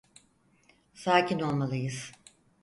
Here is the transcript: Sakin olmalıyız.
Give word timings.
Sakin 0.93 1.39
olmalıyız. 1.39 2.11